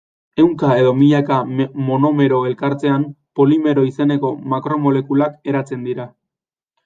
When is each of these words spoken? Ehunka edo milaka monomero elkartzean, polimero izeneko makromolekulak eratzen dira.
Ehunka 0.43 0.69
edo 0.83 0.93
milaka 0.99 1.35
monomero 1.89 2.39
elkartzean, 2.51 3.05
polimero 3.41 3.83
izeneko 3.91 4.33
makromolekulak 4.55 5.37
eratzen 5.53 5.85
dira. 5.91 6.09